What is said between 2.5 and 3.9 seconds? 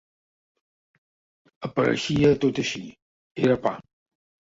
així: era pa».